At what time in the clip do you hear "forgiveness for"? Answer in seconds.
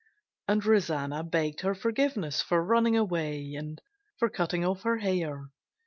1.75-2.65